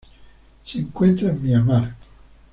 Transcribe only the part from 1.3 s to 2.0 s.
Myanmar.